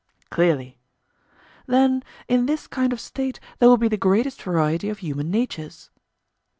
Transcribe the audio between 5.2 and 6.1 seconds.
natures?